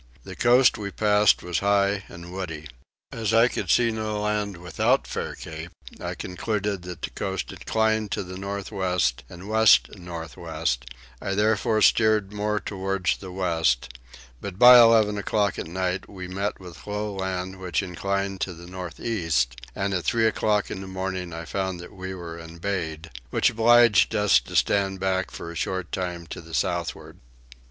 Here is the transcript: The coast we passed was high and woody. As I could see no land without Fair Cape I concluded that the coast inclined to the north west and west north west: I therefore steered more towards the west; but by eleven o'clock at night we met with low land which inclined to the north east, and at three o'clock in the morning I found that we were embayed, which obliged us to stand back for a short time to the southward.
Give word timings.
The 0.23 0.35
coast 0.35 0.79
we 0.79 0.89
passed 0.89 1.43
was 1.43 1.59
high 1.59 2.05
and 2.07 2.33
woody. 2.33 2.67
As 3.11 3.35
I 3.35 3.47
could 3.47 3.69
see 3.69 3.91
no 3.91 4.19
land 4.19 4.57
without 4.57 5.05
Fair 5.05 5.35
Cape 5.35 5.69
I 5.99 6.15
concluded 6.15 6.81
that 6.81 7.03
the 7.03 7.11
coast 7.11 7.51
inclined 7.51 8.09
to 8.13 8.23
the 8.23 8.35
north 8.35 8.71
west 8.71 9.23
and 9.29 9.47
west 9.47 9.95
north 9.95 10.37
west: 10.37 10.85
I 11.21 11.35
therefore 11.35 11.83
steered 11.83 12.33
more 12.33 12.59
towards 12.59 13.17
the 13.17 13.31
west; 13.31 13.89
but 14.41 14.57
by 14.57 14.79
eleven 14.79 15.19
o'clock 15.19 15.59
at 15.59 15.67
night 15.67 16.09
we 16.09 16.27
met 16.27 16.59
with 16.59 16.87
low 16.87 17.13
land 17.13 17.59
which 17.59 17.83
inclined 17.83 18.41
to 18.41 18.53
the 18.53 18.65
north 18.65 18.99
east, 18.99 19.55
and 19.75 19.93
at 19.93 20.03
three 20.03 20.25
o'clock 20.25 20.71
in 20.71 20.81
the 20.81 20.87
morning 20.87 21.31
I 21.31 21.45
found 21.45 21.79
that 21.79 21.93
we 21.93 22.15
were 22.15 22.39
embayed, 22.39 23.11
which 23.29 23.51
obliged 23.51 24.15
us 24.15 24.39
to 24.39 24.55
stand 24.55 24.99
back 24.99 25.29
for 25.29 25.51
a 25.51 25.55
short 25.55 25.91
time 25.91 26.25
to 26.25 26.41
the 26.41 26.55
southward. 26.55 27.19